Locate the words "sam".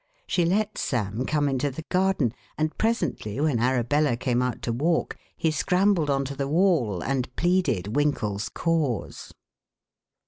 0.79-1.27